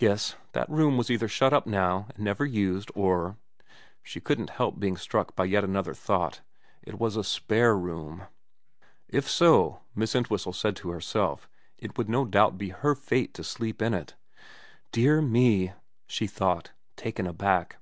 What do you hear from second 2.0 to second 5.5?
and never used, or she couldn't help being struck by